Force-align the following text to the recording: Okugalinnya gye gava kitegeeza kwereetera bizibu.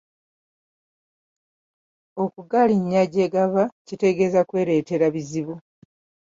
Okugalinnya 2.23 3.03
gye 3.13 3.25
gava 3.33 3.63
kitegeeza 3.87 4.41
kwereetera 4.49 5.05
bizibu. 5.15 5.55